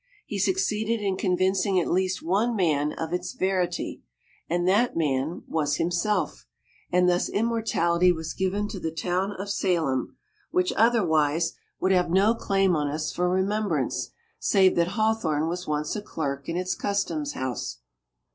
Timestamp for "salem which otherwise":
9.51-11.53